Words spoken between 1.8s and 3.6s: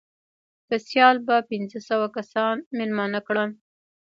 سوه کسان مېلمانه کړل.